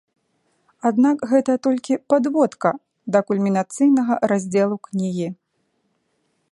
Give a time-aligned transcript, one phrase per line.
[0.89, 2.71] Аднак гэта толькі падводка
[3.15, 5.27] да кульмінацыйнага раздзелу кнігі.